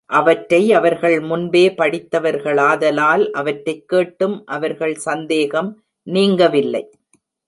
அவற்றை 0.05 0.73
அவர்கள் 0.73 1.19
முன்பே 1.19 1.69
படித்தவர்களாதலால் 1.69 3.29
அவற்றைக் 3.31 3.87
கேட்டும் 3.87 4.45
அவர்கள் 4.45 4.95
சந்தேகம் 4.95 5.83
நீங்கவில்லை. 6.05 6.83